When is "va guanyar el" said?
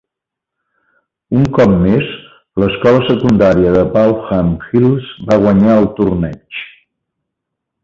5.31-5.89